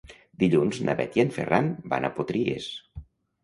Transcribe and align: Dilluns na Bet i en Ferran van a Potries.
Dilluns 0.43 0.79
na 0.87 0.95
Bet 1.03 1.21
i 1.21 1.23
en 1.25 1.31
Ferran 1.37 1.71
van 1.95 2.11
a 2.11 2.13
Potries. 2.19 2.75